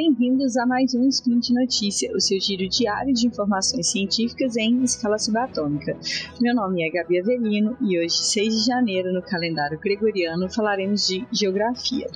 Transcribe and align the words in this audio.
bem-vindos 0.00 0.56
a 0.56 0.64
mais 0.64 0.94
um 0.94 1.06
Spin 1.10 1.40
de 1.40 1.52
Notícia, 1.52 2.10
o 2.16 2.20
seu 2.22 2.40
giro 2.40 2.66
diário 2.70 3.12
de 3.12 3.26
informações 3.26 3.90
científicas 3.90 4.56
em 4.56 4.82
escala 4.82 5.18
subatômica. 5.18 5.94
Meu 6.40 6.54
nome 6.54 6.82
é 6.82 6.90
Gabi 6.90 7.20
Avelino 7.20 7.76
e 7.82 7.98
hoje, 7.98 8.16
6 8.16 8.60
de 8.60 8.64
janeiro, 8.64 9.12
no 9.12 9.20
calendário 9.20 9.78
gregoriano, 9.78 10.50
falaremos 10.50 11.06
de 11.06 11.26
geografia. 11.30 12.06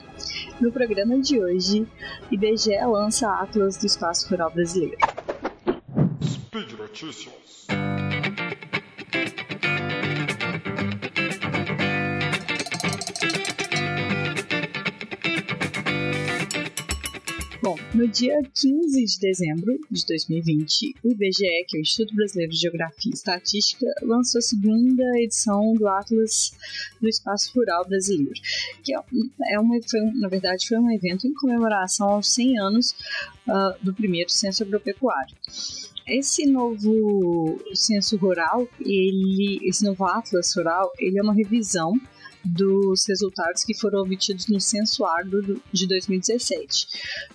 No 0.58 0.72
programa 0.72 1.20
de 1.20 1.38
hoje, 1.38 1.86
IBGE 2.30 2.74
lança 2.86 3.28
Atlas 3.28 3.76
do 3.76 3.84
Espaço 3.84 4.30
Rural 4.30 4.50
Brasileiro. 4.50 4.96
Speed 6.22 6.78
Notícias. 6.78 7.66
No 18.04 18.08
dia 18.08 18.38
15 18.54 19.02
de 19.02 19.18
dezembro 19.18 19.78
de 19.90 20.04
2020, 20.04 20.94
o 21.02 21.12
IBGE, 21.12 21.64
que 21.66 21.76
é 21.76 21.78
o 21.78 21.80
Instituto 21.80 22.14
Brasileiro 22.14 22.52
de 22.52 22.58
Geografia 22.58 23.10
e 23.10 23.14
Estatística, 23.14 23.86
lançou 24.02 24.40
a 24.40 24.42
segunda 24.42 25.02
edição 25.20 25.72
do 25.72 25.88
Atlas 25.88 26.52
do 27.00 27.08
Espaço 27.08 27.50
Rural 27.54 27.88
Brasileiro, 27.88 28.38
que 28.82 28.94
é, 28.94 28.98
é 29.52 29.58
uma, 29.58 29.80
foi, 29.88 30.00
na 30.20 30.28
verdade 30.28 30.68
foi 30.68 30.78
um 30.78 30.90
evento 30.90 31.26
em 31.26 31.32
comemoração 31.32 32.10
aos 32.10 32.30
100 32.30 32.60
anos 32.60 32.94
uh, 33.48 33.82
do 33.82 33.94
primeiro 33.94 34.30
censo 34.30 34.64
agropecuário. 34.64 35.34
Esse 36.06 36.44
novo 36.44 37.58
censo 37.72 38.18
rural, 38.18 38.68
ele, 38.80 39.60
esse 39.62 39.82
novo 39.82 40.04
Atlas 40.04 40.54
rural, 40.54 40.92
ele 40.98 41.18
é 41.18 41.22
uma 41.22 41.32
revisão 41.32 41.94
dos 42.44 43.06
resultados 43.08 43.64
que 43.64 43.74
foram 43.74 44.00
obtidos 44.00 44.46
no 44.48 44.60
Censo 44.60 45.04
Agro 45.04 45.60
de 45.72 45.86
2017. 45.86 46.86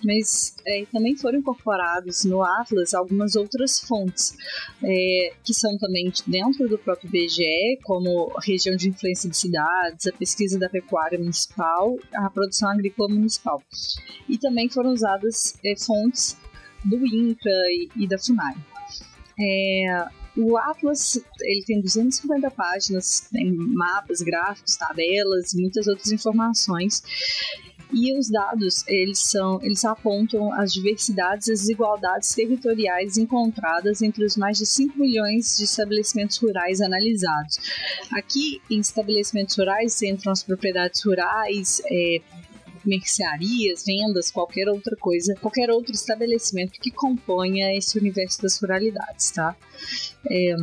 Mas 0.04 0.54
é, 0.66 0.84
também 0.92 1.16
foram 1.16 1.38
incorporados 1.38 2.24
no 2.24 2.42
Atlas 2.42 2.94
algumas 2.94 3.34
outras 3.34 3.80
fontes, 3.80 4.36
é, 4.82 5.32
que 5.44 5.52
são 5.52 5.76
também 5.78 6.12
dentro 6.26 6.68
do 6.68 6.78
próprio 6.78 7.08
IBGE, 7.08 7.78
como 7.82 8.32
região 8.42 8.76
de 8.76 8.88
influência 8.88 9.28
de 9.28 9.36
cidades, 9.36 10.06
a 10.06 10.12
pesquisa 10.12 10.58
da 10.58 10.68
pecuária 10.68 11.18
municipal, 11.18 11.96
a 12.14 12.30
produção 12.30 12.68
agrícola 12.68 13.08
municipal. 13.08 13.62
E 14.28 14.38
também 14.38 14.68
foram 14.68 14.92
usadas 14.92 15.54
é, 15.64 15.74
fontes 15.76 16.36
do 16.84 16.96
INCRA 17.06 17.52
e, 17.68 17.88
e 17.96 18.06
da 18.06 18.18
FUNAI. 18.18 18.54
É, 19.38 20.19
o 20.36 20.56
Atlas 20.56 21.20
ele 21.40 21.64
tem 21.64 21.80
250 21.80 22.50
páginas, 22.50 23.28
tem 23.32 23.52
mapas, 23.52 24.20
gráficos, 24.20 24.76
tabelas 24.76 25.52
muitas 25.54 25.86
outras 25.86 26.12
informações. 26.12 27.02
E 27.92 28.16
os 28.16 28.30
dados, 28.30 28.84
eles 28.86 29.18
são, 29.18 29.60
eles 29.62 29.84
apontam 29.84 30.52
as 30.52 30.72
diversidades 30.72 31.48
e 31.48 31.52
as 31.52 31.60
desigualdades 31.60 32.32
territoriais 32.32 33.18
encontradas 33.18 34.00
entre 34.00 34.24
os 34.24 34.36
mais 34.36 34.58
de 34.58 34.66
5 34.66 34.96
milhões 34.96 35.56
de 35.58 35.64
estabelecimentos 35.64 36.36
rurais 36.38 36.80
analisados. 36.80 37.58
Aqui, 38.12 38.62
em 38.70 38.78
estabelecimentos 38.78 39.56
rurais, 39.56 40.00
entram 40.02 40.30
as 40.30 40.42
propriedades 40.42 41.02
rurais, 41.04 41.82
é, 41.90 42.20
mercearias, 42.84 43.84
vendas, 43.84 44.30
qualquer 44.30 44.68
outra 44.68 44.96
coisa, 44.96 45.34
qualquer 45.40 45.70
outro 45.70 45.92
estabelecimento 45.92 46.80
que 46.80 46.90
componha 46.90 47.76
esse 47.76 47.98
universo 47.98 48.42
das 48.42 48.60
ruralidades, 48.60 49.30
tá? 49.30 49.56
É, 50.30 50.54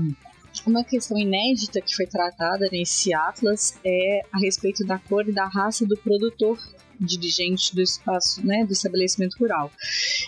uma 0.66 0.84
questão 0.84 1.18
inédita 1.18 1.82
que 1.82 1.96
foi 1.96 2.08
tratada 2.08 2.68
nesse 2.72 3.14
atlas 3.14 3.76
é 3.84 4.22
a 4.32 4.40
respeito 4.40 4.86
da 4.86 4.98
cor 4.98 5.28
e 5.28 5.32
da 5.32 5.46
raça 5.46 5.86
do 5.86 5.98
produtor 5.98 6.58
dirigente 7.00 7.76
do 7.76 7.82
espaço, 7.82 8.46
né, 8.46 8.66
do 8.66 8.74
estabelecimento 8.74 9.38
rural. 9.40 9.72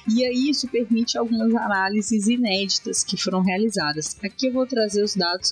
E 0.07 0.23
aí 0.23 0.49
isso 0.49 0.67
permite 0.67 1.17
algumas 1.17 1.53
análises 1.55 2.27
inéditas 2.27 3.03
que 3.03 3.17
foram 3.17 3.41
realizadas. 3.41 4.17
Aqui 4.23 4.47
eu 4.47 4.53
vou 4.53 4.67
trazer 4.67 5.03
os 5.03 5.15
dados 5.15 5.51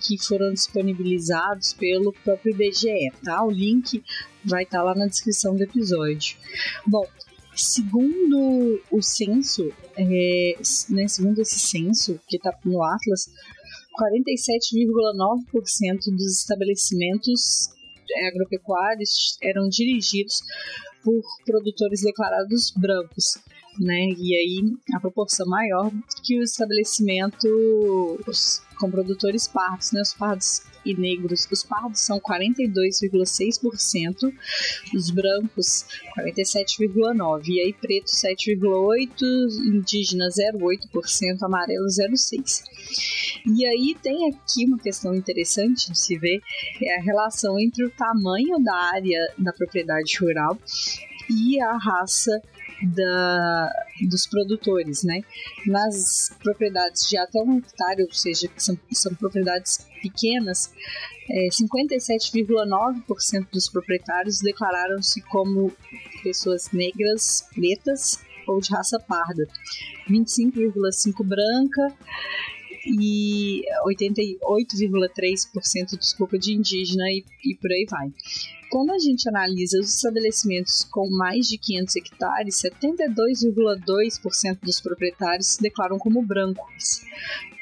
que 0.00 0.18
foram 0.18 0.52
disponibilizados 0.52 1.74
pelo 1.74 2.12
próprio 2.24 2.54
IBGE, 2.54 3.12
tá? 3.24 3.44
O 3.44 3.50
link 3.50 4.02
vai 4.44 4.64
estar 4.64 4.78
tá 4.78 4.84
lá 4.84 4.94
na 4.94 5.06
descrição 5.06 5.54
do 5.54 5.62
episódio. 5.62 6.36
Bom, 6.86 7.06
segundo 7.54 8.80
o 8.90 9.02
censo, 9.02 9.70
é, 9.96 10.54
né, 10.88 11.06
segundo 11.08 11.40
esse 11.40 11.58
censo 11.58 12.18
que 12.26 12.36
está 12.36 12.56
no 12.64 12.82
Atlas, 12.82 13.28
47,9% 14.00 16.16
dos 16.16 16.40
estabelecimentos 16.40 17.68
agropecuários 18.28 19.36
eram 19.42 19.68
dirigidos 19.68 20.40
por 21.04 21.20
produtores 21.44 22.00
declarados 22.02 22.72
brancos, 22.76 23.38
né? 23.78 24.08
E 24.16 24.34
aí 24.34 24.72
a 24.94 25.00
proporção 25.00 25.46
maior 25.46 25.92
que 26.24 26.38
os 26.38 26.50
estabelecimentos 26.50 28.62
com 28.78 28.90
produtores 28.90 29.46
pardos, 29.46 29.92
né? 29.92 30.00
Os 30.00 30.14
pardos 30.14 30.62
e 30.84 30.94
negros. 30.94 31.48
Os 31.50 31.62
pardos 31.62 32.00
são 32.00 32.20
42,6%, 32.20 34.30
os 34.94 35.10
brancos 35.10 35.86
47,9%, 36.18 37.46
e 37.46 37.60
aí 37.60 37.74
preto 37.74 38.06
7,8%, 38.06 39.22
indígena 39.66 40.28
0,8%, 40.28 41.42
amarelo 41.42 41.86
0,6%. 41.86 42.64
E 43.46 43.64
aí 43.66 43.94
tem 44.02 44.30
aqui 44.30 44.64
uma 44.66 44.78
questão 44.78 45.14
interessante 45.14 45.92
de 45.92 45.98
se 45.98 46.18
ver, 46.18 46.40
é 46.82 46.98
a 46.98 47.02
relação 47.02 47.60
entre 47.60 47.84
o 47.84 47.90
tamanho 47.90 48.58
da 48.62 48.74
área 48.74 49.18
da 49.38 49.52
propriedade 49.52 50.16
rural 50.20 50.58
e 51.28 51.60
a 51.60 51.76
raça 51.76 52.40
da, 52.82 53.72
dos 54.08 54.26
produtores, 54.26 55.02
né? 55.02 55.22
Nas 55.66 56.30
propriedades 56.42 57.08
de 57.08 57.16
até 57.16 57.40
um 57.42 57.58
hectare, 57.58 58.02
ou 58.02 58.12
seja, 58.12 58.48
que 58.48 58.62
são, 58.62 58.78
são 58.92 59.14
propriedades 59.14 59.86
pequenas, 60.02 60.72
é, 61.30 61.48
57,9% 61.48 63.46
dos 63.52 63.68
proprietários 63.68 64.40
declararam-se 64.40 65.20
como 65.22 65.72
pessoas 66.22 66.70
negras, 66.72 67.46
pretas 67.54 68.18
ou 68.46 68.60
de 68.60 68.70
raça 68.70 68.98
parda, 68.98 69.46
25,5% 70.08 71.24
branca 71.24 71.94
e 72.98 73.62
88,3% 73.86 75.98
desculpa 75.98 76.38
de 76.38 76.54
indígena 76.54 77.04
e, 77.10 77.22
e 77.44 77.54
por 77.54 77.70
aí 77.70 77.84
vai. 77.88 78.10
Quando 78.70 78.92
a 78.92 78.98
gente 78.98 79.28
analisa 79.28 79.78
os 79.80 79.96
estabelecimentos 79.96 80.84
com 80.84 81.10
mais 81.10 81.48
de 81.48 81.58
500 81.58 81.96
hectares, 81.96 82.62
72,2% 82.62 84.60
dos 84.62 84.80
proprietários 84.80 85.48
se 85.48 85.60
declaram 85.60 85.98
como 85.98 86.22
brancos, 86.22 87.02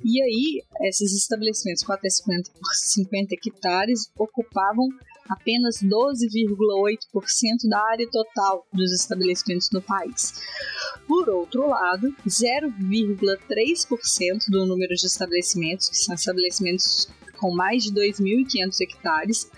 E 0.03 0.21
aí, 0.21 0.63
esses 0.87 1.13
estabelecimentos 1.13 1.83
com 1.83 1.91
até 1.91 2.09
50, 2.09 2.51
50 2.73 3.33
hectares 3.33 4.09
ocupavam 4.17 4.87
apenas 5.29 5.81
12,8% 5.81 7.69
da 7.69 7.81
área 7.91 8.09
total 8.09 8.65
dos 8.71 8.93
estabelecimentos 8.93 9.69
no 9.71 9.81
país. 9.81 10.33
Por 11.07 11.27
outro 11.29 11.67
lado, 11.67 12.15
0,3% 12.27 14.49
do 14.49 14.65
número 14.65 14.93
de 14.93 15.05
estabelecimentos, 15.05 15.89
que 15.89 15.97
são 15.97 16.15
estabelecimentos 16.15 17.09
com 17.37 17.53
mais 17.53 17.83
de 17.83 17.91
2.500 17.91 18.79
hectares, 18.81 19.51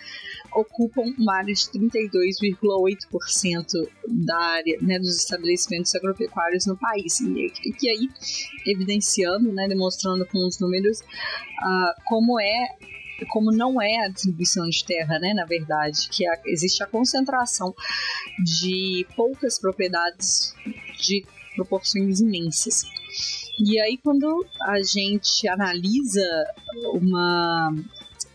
ocupam 0.53 1.13
uma 1.17 1.35
área 1.35 1.53
de 1.53 1.61
32,8% 1.61 3.65
da 4.07 4.37
área 4.37 4.77
né, 4.81 4.97
dos 4.97 5.17
estabelecimentos 5.17 5.93
agropecuários 5.93 6.65
no 6.65 6.77
país. 6.77 7.19
E, 7.19 7.51
e 7.81 7.89
aí, 7.89 8.09
evidenciando, 8.65 9.51
né, 9.53 9.67
demonstrando 9.67 10.25
com 10.25 10.47
os 10.47 10.57
números 10.59 11.01
uh, 11.01 11.93
como 12.05 12.39
é 12.39 12.77
como 13.25 13.51
não 13.51 13.81
é 13.81 14.05
a 14.05 14.09
distribuição 14.09 14.67
de 14.69 14.83
terra, 14.85 15.19
né, 15.19 15.33
na 15.33 15.45
verdade, 15.45 16.07
que 16.09 16.27
a, 16.27 16.39
existe 16.45 16.83
a 16.83 16.87
concentração 16.87 17.73
de 18.43 19.05
poucas 19.15 19.59
propriedades 19.59 20.53
de 20.99 21.25
proporções 21.55 22.19
imensas. 22.19 22.83
E 23.59 23.79
aí, 23.81 23.97
quando 23.97 24.45
a 24.61 24.81
gente 24.83 25.47
analisa 25.47 26.21
uma 26.93 27.73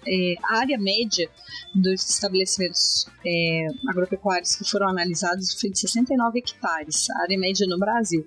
é, 0.07 0.35
área 0.51 0.79
média 0.79 1.29
dos 1.75 2.09
estabelecimentos 2.09 3.07
é, 3.25 3.67
agropecuários 3.89 4.57
que 4.57 4.69
foram 4.69 4.89
analisados 4.89 5.55
foi 5.61 5.71
de 5.71 5.79
69 5.79 6.39
hectares, 6.39 7.09
a 7.11 7.23
área 7.23 7.39
média 7.39 7.67
no 7.67 7.79
Brasil. 7.79 8.27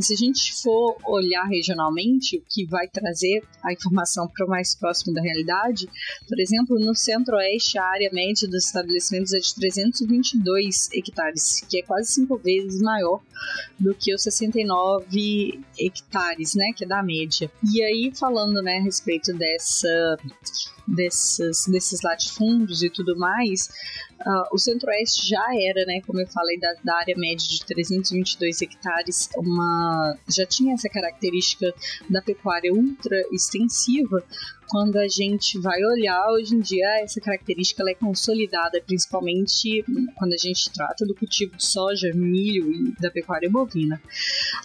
Se 0.00 0.14
a 0.14 0.16
gente 0.16 0.54
for 0.62 0.96
olhar 1.04 1.44
regionalmente, 1.44 2.38
o 2.38 2.42
que 2.48 2.66
vai 2.66 2.88
trazer 2.88 3.42
a 3.62 3.72
informação 3.72 4.26
para 4.28 4.46
o 4.46 4.48
mais 4.48 4.74
próximo 4.74 5.14
da 5.14 5.22
realidade, 5.22 5.88
por 6.28 6.40
exemplo, 6.40 6.78
no 6.78 6.94
centro-oeste, 6.94 7.78
a 7.78 7.84
área 7.84 8.10
média 8.12 8.48
dos 8.48 8.66
estabelecimentos 8.66 9.32
é 9.32 9.38
de 9.38 9.54
322 9.54 10.90
hectares, 10.92 11.60
que 11.68 11.78
é 11.78 11.82
quase 11.82 12.12
cinco 12.12 12.36
vezes 12.38 12.80
maior 12.80 13.20
do 13.78 13.94
que 13.94 14.14
os 14.14 14.22
69 14.22 15.60
hectares, 15.78 16.54
né, 16.54 16.72
que 16.76 16.84
é 16.84 16.88
da 16.88 17.02
média. 17.02 17.50
E 17.72 17.82
aí, 17.82 18.12
falando 18.14 18.62
né, 18.62 18.78
a 18.78 18.82
respeito 18.82 19.32
dessa 19.32 20.16
desses, 20.86 21.66
desses 21.66 22.00
latifúndios 22.02 22.82
e 22.82 22.90
tudo 22.90 23.16
mais, 23.16 23.68
Uh, 24.24 24.54
o 24.54 24.58
Centro-Oeste 24.58 25.28
já 25.28 25.44
era, 25.52 25.84
né, 25.84 26.00
como 26.06 26.20
eu 26.20 26.26
falei, 26.28 26.58
da, 26.58 26.72
da, 26.84 26.96
área 26.96 27.14
média 27.16 27.46
de 27.46 27.64
322 27.64 28.62
hectares, 28.62 29.28
uma 29.36 30.16
já 30.28 30.46
tinha 30.46 30.74
essa 30.74 30.88
característica 30.88 31.74
da 32.08 32.22
pecuária 32.22 32.72
ultra 32.72 33.20
extensiva. 33.32 34.22
Quando 34.68 34.96
a 34.96 35.08
gente 35.08 35.58
vai 35.58 35.84
olhar 35.84 36.30
hoje 36.30 36.54
em 36.54 36.60
dia, 36.60 36.86
essa 37.02 37.20
característica 37.20 37.82
é 37.90 37.94
consolidada, 37.94 38.80
principalmente 38.80 39.84
quando 40.16 40.32
a 40.32 40.38
gente 40.38 40.72
trata 40.72 41.04
do 41.04 41.14
cultivo 41.14 41.56
de 41.56 41.66
soja, 41.66 42.10
milho 42.14 42.72
e 42.72 42.94
da 42.98 43.10
pecuária 43.10 43.50
bovina. 43.50 44.00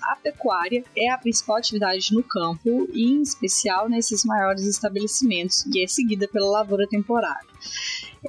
A 0.01 0.15
pecuária 0.15 0.83
é 0.95 1.09
a 1.09 1.17
principal 1.17 1.57
atividade 1.57 2.13
no 2.13 2.23
campo 2.23 2.87
e, 2.93 3.03
em 3.03 3.21
especial, 3.21 3.89
nesses 3.89 4.23
maiores 4.23 4.63
estabelecimentos, 4.65 5.65
e 5.65 5.83
é 5.83 5.87
seguida 5.87 6.27
pela 6.27 6.49
lavoura 6.51 6.87
temporária 6.87 7.47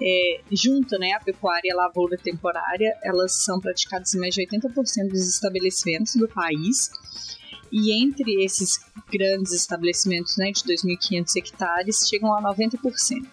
é, 0.01 0.41
junta 0.53 0.99
né, 0.99 1.13
a 1.13 1.21
pecuária 1.21 1.69
e 1.69 1.73
a 1.73 1.77
lavoura 1.77 2.17
temporária, 2.17 2.97
elas 3.03 3.45
são 3.45 3.61
praticadas 3.61 4.15
em 4.15 4.19
mais 4.19 4.35
de 4.35 4.47
80% 4.47 5.09
dos 5.09 5.29
estabelecimentos 5.29 6.15
do 6.17 6.29
país. 6.29 6.91
E 7.71 8.03
entre 8.03 8.45
esses 8.45 8.79
grandes 9.13 9.53
estabelecimentos 9.53 10.37
né, 10.37 10.51
de 10.53 10.63
2.500 10.63 11.37
hectares, 11.37 12.09
chegam 12.09 12.35
a 12.35 12.43
90%. 12.43 13.27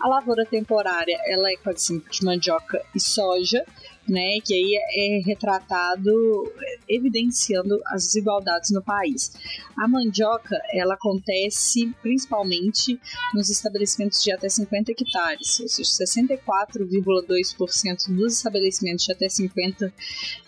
A 0.00 0.08
lavoura 0.08 0.46
temporária 0.46 1.18
ela 1.26 1.50
é 1.50 1.56
quase 1.56 2.00
de 2.10 2.24
mandioca 2.24 2.80
e 2.94 3.00
soja, 3.00 3.64
né, 4.08 4.38
que 4.44 4.54
aí 4.54 4.76
é 4.96 5.20
retratado 5.24 6.52
evidenciando 6.88 7.80
as 7.86 8.06
desigualdades 8.06 8.70
no 8.70 8.82
país. 8.82 9.32
A 9.76 9.86
mandioca, 9.86 10.58
ela 10.72 10.94
acontece 10.94 11.94
principalmente 12.00 12.98
nos 13.34 13.50
estabelecimentos 13.50 14.22
de 14.22 14.32
até 14.32 14.48
50 14.48 14.92
hectares, 14.92 15.60
ou 15.60 15.68
seja, 15.68 16.04
64,2% 16.04 18.08
dos 18.08 18.38
estabelecimentos 18.38 19.04
de 19.04 19.12
até 19.12 19.28
50 19.28 19.92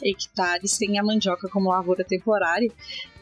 hectares 0.03 0.79
têm 0.79 0.99
a 0.99 1.05
mandioca 1.05 1.47
como 1.49 1.69
lavoura 1.71 2.05
temporária, 2.05 2.73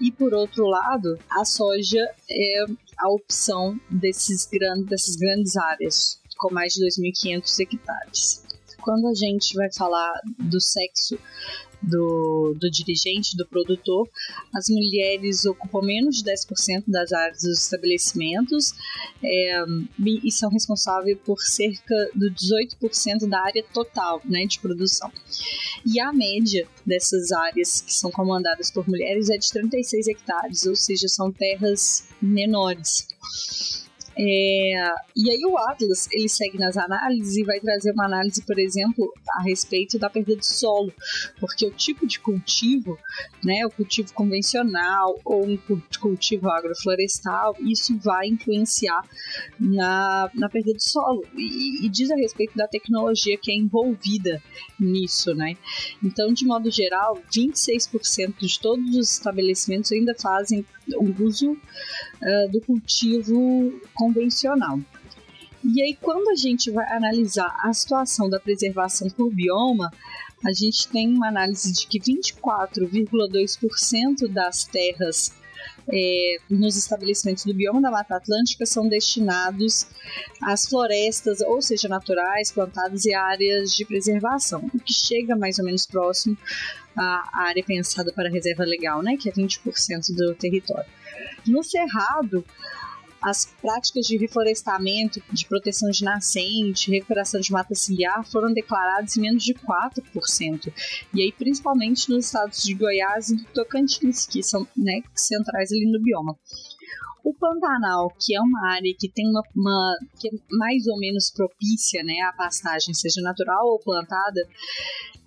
e 0.01 0.13
por 0.13 0.33
outro 0.33 0.67
lado, 0.67 1.19
a 1.31 1.45
soja 1.45 2.09
é 2.31 2.65
a 2.99 3.11
opção 3.11 3.77
desses 3.91 4.47
grandes, 4.47 4.87
dessas 4.87 5.17
grandes 5.17 5.57
áreas 5.57 6.21
com 6.37 6.55
mais 6.55 6.75
de 6.75 6.87
2.500 6.87 7.61
hectares 7.61 8.48
quando 8.89 9.07
a 9.07 9.15
gente 9.15 9.55
vai 9.55 9.71
falar 9.71 10.19
do 10.39 10.59
sexo 10.59 11.19
do, 11.83 12.57
do 12.59 12.71
dirigente, 12.71 13.37
do 13.37 13.47
produtor, 13.47 14.09
as 14.55 14.71
mulheres 14.71 15.45
ocupam 15.45 15.83
menos 15.83 16.23
de 16.23 16.25
10% 16.25 16.85
das 16.87 17.13
áreas 17.13 17.43
dos 17.43 17.65
estabelecimentos 17.65 18.73
é, 19.23 19.63
e 20.01 20.33
são 20.33 20.49
responsáveis 20.49 21.19
por 21.23 21.39
cerca 21.39 21.95
de 22.15 22.31
18% 22.31 23.29
da 23.29 23.43
área 23.43 23.63
total 23.75 24.23
né, 24.25 24.47
de 24.47 24.59
produção. 24.59 25.13
E 25.85 26.01
a 26.01 26.11
média 26.11 26.67
dessas 26.87 27.31
áreas 27.31 27.83
que 27.83 27.93
são 27.93 28.11
comandadas 28.11 28.71
por 28.71 28.89
mulheres 28.89 29.29
é 29.29 29.37
de 29.37 29.51
36 29.51 30.09
hectares, 30.09 30.65
ou 30.65 30.75
seja, 30.75 31.09
são 31.09 31.31
terras 31.31 32.09
menores. 32.23 33.07
É, 34.21 34.95
e 35.15 35.31
aí 35.31 35.45
o 35.47 35.57
Atlas 35.57 36.09
ele 36.11 36.29
segue 36.29 36.59
nas 36.59 36.77
análises 36.77 37.37
e 37.37 37.45
vai 37.45 37.61
trazer 37.61 37.93
uma 37.93 38.07
análise, 38.07 38.43
por 38.43 38.59
exemplo, 38.59 39.13
a 39.39 39.43
respeito 39.45 39.97
da 39.97 40.11
perda 40.11 40.35
de 40.35 40.45
solo, 40.45 40.93
porque 41.39 41.65
o 41.65 41.71
tipo 41.71 42.05
de 42.05 42.19
cultivo, 42.19 42.99
né, 43.45 43.65
o 43.65 43.71
cultivo 43.71 44.13
convencional 44.13 45.15
ou 45.25 45.47
um 45.47 45.57
cultivo 46.01 46.51
agroflorestal, 46.51 47.55
isso 47.61 47.97
vai 47.99 48.27
influenciar 48.27 49.01
na, 49.59 50.29
na 50.35 50.49
perda 50.49 50.73
de 50.75 50.83
solo 50.83 51.25
e, 51.37 51.87
e 51.87 51.89
diz 51.89 52.11
a 52.11 52.17
respeito 52.17 52.57
da 52.57 52.67
tecnologia 52.67 53.39
que 53.39 53.53
é 53.53 53.55
envolvida 53.55 54.43
nisso, 54.81 55.33
né? 55.33 55.57
Então, 56.03 56.33
de 56.33 56.45
modo 56.45 56.71
geral, 56.71 57.23
26% 57.33 58.35
de 58.41 58.59
todos 58.59 58.97
os 58.97 59.13
estabelecimentos 59.13 59.93
ainda 59.93 60.15
fazem 60.15 60.67
o 60.97 61.23
uso 61.23 61.53
uh, 61.53 62.49
do 62.51 62.61
cultivo 62.61 63.81
convencional. 63.95 64.81
E 65.65 65.83
aí, 65.83 65.97
quando 66.01 66.29
a 66.31 66.37
gente 66.37 66.71
vai 66.71 66.89
analisar 66.93 67.53
a 67.63 67.73
situação 67.73 68.31
da 68.31 68.39
preservação 68.39 69.11
por 69.11 69.35
bioma, 69.35 69.91
a 70.45 70.53
gente 70.53 70.87
tem 70.89 71.09
uma 71.09 71.27
análise 71.29 71.73
de 71.73 71.89
que 71.89 71.99
24,2% 71.99 74.29
das 74.29 74.65
terras 74.65 75.33
é, 75.91 76.37
nos 76.49 76.77
estabelecimentos 76.77 77.45
do 77.45 77.55
bioma 77.55 77.81
da 77.81 77.91
Mata 77.91 78.17
Atlântica 78.17 78.67
são 78.67 78.89
destinados 78.89 79.87
às 80.43 80.67
florestas, 80.67 81.41
ou 81.41 81.63
seja, 81.63 81.89
naturais, 81.89 82.53
plantadas 82.53 83.05
e 83.05 83.15
áreas 83.15 83.75
de 83.75 83.85
preservação, 83.85 84.71
o 84.73 84.79
que 84.79 84.93
chega 84.93 85.35
mais 85.35 85.59
ou 85.59 85.65
menos 85.65 85.87
próximo 85.87 86.37
à 86.99 87.31
área 87.33 87.65
pensada 87.65 88.13
para 88.13 88.29
reserva 88.29 88.65
legal, 88.65 89.03
né, 89.03 89.17
que 89.17 89.29
é 89.29 89.33
20% 89.33 90.15
do 90.17 90.35
território. 90.35 90.89
No 91.47 91.63
Cerrado, 91.63 92.45
as 93.21 93.47
práticas 93.61 94.07
de 94.07 94.17
reflorestamento, 94.17 95.21
de 95.33 95.47
proteção 95.47 95.91
de 95.91 96.05
nascente, 96.05 96.91
recuperação 96.91 97.41
de 97.41 97.51
mata 97.51 97.75
ciliar 97.75 98.25
foram 98.25 98.53
declaradas 98.53 99.17
em 99.17 99.21
menos 99.21 99.43
de 99.43 99.55
4%. 99.55 100.73
E 101.13 101.23
aí, 101.23 101.33
principalmente 101.33 102.09
nos 102.11 102.27
estados 102.27 102.63
de 102.63 102.75
Goiás 102.75 103.31
e 103.31 103.37
do 103.37 103.45
Tocantins, 103.47 104.27
que 104.27 104.43
são 104.43 104.67
né, 104.77 105.03
centrais 105.15 105.73
ali 105.73 105.91
no 105.91 106.01
bioma. 106.01 106.37
O 107.25 107.35
Pantanal, 107.35 108.15
que 108.19 108.35
é 108.35 108.41
uma 108.41 108.71
área 108.71 108.95
que 108.99 109.09
tem 109.09 109.29
uma, 109.29 109.43
uma 109.55 109.97
que 110.19 110.29
é 110.29 110.31
mais 110.51 110.87
ou 110.87 110.99
menos 110.99 111.31
propícia 111.31 112.03
né, 112.05 112.15
à 112.23 112.33
pastagem, 112.33 112.95
seja 112.95 113.21
natural 113.21 113.67
ou 113.67 113.81
plantada, 113.81 114.41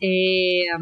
é, 0.03 0.77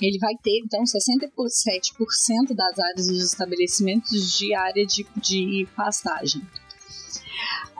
ele 0.00 0.18
vai 0.18 0.34
ter 0.42 0.60
então 0.64 0.82
67% 0.84 2.54
das 2.54 2.78
áreas 2.78 3.08
dos 3.08 3.24
estabelecimentos 3.24 4.38
de 4.38 4.54
área 4.54 4.86
de, 4.86 5.04
de 5.16 5.66
pastagem. 5.76 6.40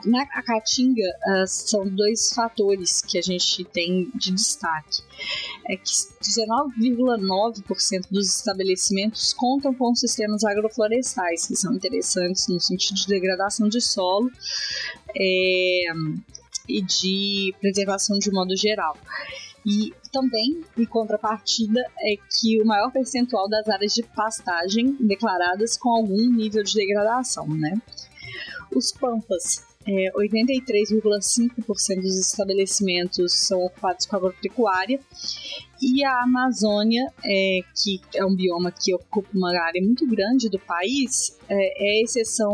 Na 0.05 0.25
Caatinga, 0.25 1.01
uh, 1.01 1.47
são 1.47 1.87
dois 1.87 2.33
fatores 2.33 3.01
que 3.01 3.17
a 3.17 3.21
gente 3.21 3.63
tem 3.63 4.11
de 4.13 4.33
destaque. 4.33 5.01
É 5.69 5.77
que 5.77 5.85
19,9% 5.85 8.09
dos 8.11 8.35
estabelecimentos 8.35 9.31
contam 9.31 9.73
com 9.73 9.95
sistemas 9.95 10.43
agroflorestais, 10.43 11.47
que 11.47 11.55
são 11.55 11.73
interessantes 11.73 12.49
no 12.49 12.59
sentido 12.59 12.97
de 12.97 13.07
degradação 13.07 13.69
de 13.69 13.79
solo 13.79 14.29
é, 15.15 15.85
e 16.67 16.81
de 16.81 17.55
preservação 17.61 18.19
de 18.19 18.29
modo 18.29 18.57
geral. 18.57 18.97
E 19.65 19.93
também, 20.11 20.63
em 20.77 20.85
contrapartida, 20.85 21.79
é 21.99 22.15
que 22.17 22.61
o 22.61 22.65
maior 22.65 22.91
percentual 22.91 23.47
das 23.47 23.67
áreas 23.69 23.93
de 23.93 24.03
pastagem 24.03 24.97
declaradas 24.99 25.77
com 25.77 25.89
algum 25.89 26.29
nível 26.29 26.63
de 26.63 26.73
degradação, 26.73 27.47
né? 27.47 27.81
Os 28.75 28.91
pampas 28.91 29.63
é, 29.85 30.11
83,5% 30.13 32.01
dos 32.01 32.19
estabelecimentos 32.19 33.33
são 33.33 33.59
ocupados 33.65 34.05
com 34.05 34.15
agropecuária 34.15 34.99
e 35.81 36.03
a 36.05 36.23
Amazônia, 36.23 37.11
é, 37.25 37.59
que 37.75 37.99
é 38.15 38.25
um 38.25 38.33
bioma 38.33 38.71
que 38.71 38.93
ocupa 38.95 39.27
uma 39.33 39.49
área 39.49 39.81
muito 39.81 40.07
grande 40.07 40.49
do 40.49 40.57
país, 40.57 41.37
é, 41.49 41.99
é 41.99 42.03
exceção 42.03 42.53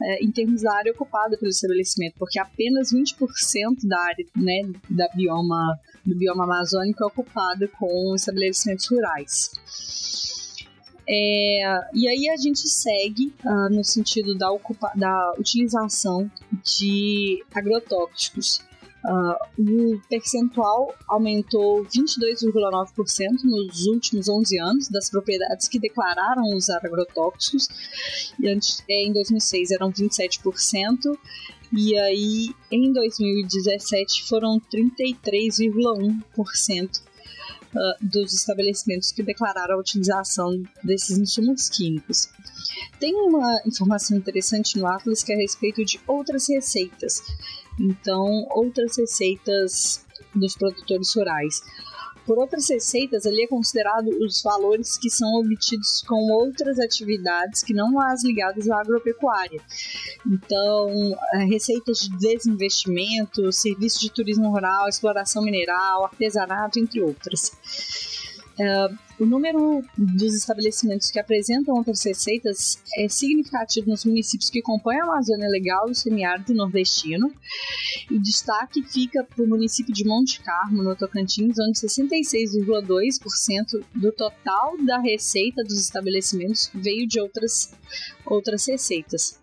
é, 0.00 0.24
em 0.24 0.30
termos 0.30 0.62
da 0.62 0.72
área 0.76 0.92
ocupada 0.92 1.36
pelo 1.36 1.50
estabelecimento, 1.50 2.14
porque 2.18 2.38
apenas 2.38 2.92
20% 2.92 3.16
da 3.82 4.00
área 4.00 4.24
né, 4.36 4.62
da 4.88 5.08
bioma, 5.08 5.76
do 6.06 6.16
bioma 6.16 6.44
amazônico 6.44 7.02
é 7.02 7.06
ocupada 7.06 7.66
com 7.66 8.14
estabelecimentos 8.14 8.88
rurais. 8.88 9.50
É, 11.12 11.90
e 11.92 12.06
aí 12.06 12.28
a 12.28 12.36
gente 12.36 12.68
segue 12.68 13.34
uh, 13.44 13.68
no 13.68 13.82
sentido 13.82 14.32
da, 14.32 14.48
ocupa 14.52 14.92
da 14.94 15.34
utilização 15.36 16.30
de 16.62 17.44
agrotóxicos. 17.52 18.62
Uh, 19.04 19.34
o 19.58 20.00
percentual 20.08 20.94
aumentou 21.08 21.84
22,9% 21.86 23.42
nos 23.42 23.86
últimos 23.86 24.28
11 24.28 24.60
anos 24.60 24.88
das 24.88 25.10
propriedades 25.10 25.66
que 25.66 25.80
declararam 25.80 26.44
usar 26.54 26.78
agrotóxicos. 26.84 27.66
E 28.38 28.48
antes, 28.48 28.80
é, 28.88 29.02
em 29.02 29.12
2006 29.12 29.72
eram 29.72 29.90
27%, 29.90 31.18
e 31.76 31.98
aí 31.98 32.54
em 32.70 32.92
2017 32.92 34.28
foram 34.28 34.60
33,1% 34.60 37.09
uh, 37.74 38.06
dos 38.06 38.32
estabelecimentos 38.32 39.12
que 39.12 39.22
declararam 39.22 39.76
a 39.76 39.80
utilização 39.80 40.62
desses 40.82 41.18
insumos 41.18 41.68
químicos. 41.68 42.28
Tem 42.98 43.14
uma 43.14 43.60
informação 43.66 44.16
interessante 44.16 44.78
no 44.78 44.86
Atlas 44.86 45.22
que 45.22 45.32
é 45.32 45.34
a 45.34 45.38
respeito 45.38 45.84
de 45.84 46.00
outras 46.06 46.48
receitas. 46.48 47.22
Então, 47.78 48.46
outras 48.50 48.96
receitas 48.96 50.04
dos 50.34 50.54
produtores 50.56 51.14
rurais. 51.14 51.62
Por 52.30 52.38
outras 52.38 52.70
receitas, 52.70 53.26
ali 53.26 53.42
é 53.42 53.48
considerado 53.48 54.06
os 54.24 54.40
valores 54.40 54.96
que 54.96 55.10
são 55.10 55.28
obtidos 55.40 56.00
com 56.06 56.30
outras 56.30 56.78
atividades 56.78 57.60
que 57.60 57.74
não 57.74 58.00
as 58.00 58.22
ligadas 58.22 58.70
à 58.70 58.80
agropecuária. 58.80 59.60
Então, 60.24 61.18
é, 61.34 61.38
receitas 61.38 61.98
de 61.98 62.16
desinvestimento, 62.16 63.50
serviço 63.50 63.98
de 63.98 64.12
turismo 64.12 64.48
rural, 64.48 64.88
exploração 64.88 65.42
mineral, 65.42 66.04
artesanato, 66.04 66.78
entre 66.78 67.02
outras. 67.02 67.48
Uh, 68.52 68.96
o 69.20 69.26
número 69.26 69.84
dos 69.98 70.34
estabelecimentos 70.34 71.10
que 71.10 71.20
apresentam 71.20 71.74
outras 71.74 72.02
receitas 72.02 72.82
é 72.96 73.06
significativo 73.06 73.90
nos 73.90 74.06
municípios 74.06 74.48
que 74.48 74.62
compõem 74.62 74.98
a 74.98 75.04
Amazônia 75.04 75.46
Legal 75.46 75.88
e 75.88 75.90
o 75.92 75.94
semiárido 75.94 76.54
nordestino. 76.54 77.30
E 78.10 78.18
destaque 78.18 78.82
fica 78.82 79.22
para 79.22 79.44
o 79.44 79.46
município 79.46 79.92
de 79.92 80.06
Monte 80.06 80.40
Carmo, 80.40 80.82
no 80.82 80.96
Tocantins, 80.96 81.58
onde 81.58 81.78
66,2% 81.78 83.84
do 83.94 84.10
total 84.10 84.78
da 84.86 84.98
receita 84.98 85.62
dos 85.64 85.78
estabelecimentos 85.78 86.70
veio 86.72 87.06
de 87.06 87.20
outras, 87.20 87.74
outras 88.24 88.66
receitas. 88.66 89.38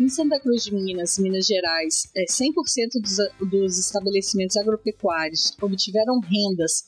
Em 0.00 0.08
Santa 0.08 0.40
Cruz 0.40 0.64
de 0.64 0.74
Minas, 0.74 1.18
Minas 1.18 1.46
Gerais, 1.46 2.10
100% 2.16 2.16
é, 2.16 3.00
dos, 3.00 3.18
dos 3.50 3.78
estabelecimentos 3.78 4.56
agropecuários 4.56 5.54
obtiveram 5.60 6.18
rendas 6.20 6.86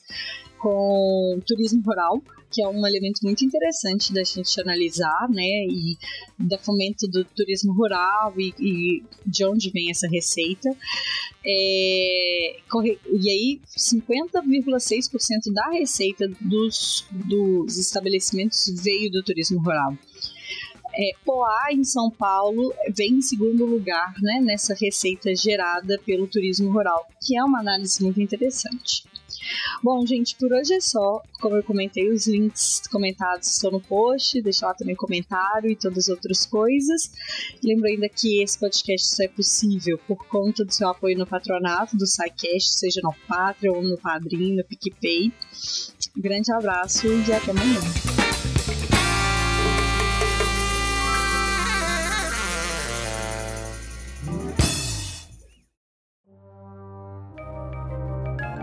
com 0.59 1.39
turismo 1.45 1.81
rural, 1.81 2.21
que 2.51 2.63
é 2.63 2.67
um 2.67 2.85
elemento 2.87 3.19
muito 3.23 3.43
interessante 3.43 4.13
da 4.13 4.23
gente 4.23 4.61
analisar, 4.61 5.27
né? 5.29 5.43
E 5.43 5.97
da 6.39 6.57
fomento 6.57 7.07
do 7.07 7.25
turismo 7.25 7.73
rural 7.73 8.33
e, 8.37 8.53
e 8.59 9.03
de 9.25 9.45
onde 9.45 9.69
vem 9.71 9.91
essa 9.91 10.07
receita. 10.07 10.69
É, 11.45 12.57
e 13.11 13.29
aí, 13.29 13.61
50,6% 13.77 15.53
da 15.53 15.69
receita 15.71 16.27
dos, 16.41 17.05
dos 17.11 17.77
estabelecimentos 17.77 18.65
veio 18.83 19.11
do 19.11 19.21
turismo 19.21 19.61
rural. 19.61 19.97
É, 20.97 21.11
Poá, 21.25 21.67
em 21.71 21.83
São 21.83 22.09
Paulo, 22.09 22.73
vem 22.95 23.15
em 23.15 23.21
segundo 23.21 23.65
lugar 23.65 24.13
né, 24.21 24.39
nessa 24.41 24.73
receita 24.73 25.35
gerada 25.35 25.99
pelo 26.05 26.27
turismo 26.27 26.71
rural, 26.71 27.05
que 27.21 27.37
é 27.37 27.43
uma 27.43 27.59
análise 27.59 28.01
muito 28.01 28.21
interessante. 28.21 29.03
Bom, 29.83 30.05
gente, 30.05 30.35
por 30.37 30.51
hoje 30.53 30.73
é 30.73 30.81
só. 30.81 31.21
Como 31.39 31.55
eu 31.55 31.63
comentei, 31.63 32.09
os 32.09 32.25
links 32.27 32.81
comentados 32.91 33.47
estão 33.51 33.71
no 33.71 33.81
post, 33.81 34.41
deixa 34.41 34.65
lá 34.65 34.73
também 34.73 34.95
comentário 34.95 35.69
e 35.69 35.75
todas 35.75 36.05
as 36.05 36.09
outras 36.09 36.45
coisas. 36.45 37.11
Lembro 37.63 37.87
ainda 37.87 38.09
que 38.09 38.41
esse 38.41 38.57
podcast 38.57 39.15
só 39.15 39.23
é 39.23 39.27
possível 39.27 39.97
por 40.07 40.25
conta 40.27 40.63
do 40.63 40.73
seu 40.73 40.89
apoio 40.89 41.17
no 41.17 41.27
patronato 41.27 41.97
do 41.97 42.07
SciCast, 42.07 42.79
seja 42.79 43.01
no 43.03 43.13
Patreon, 43.27 43.83
no 43.83 43.97
Padrim, 43.97 44.55
no 44.55 44.63
PicPay. 44.63 45.31
Grande 46.15 46.51
abraço 46.51 47.07
e 47.07 47.33
até 47.33 47.51
amanhã. 47.51 48.14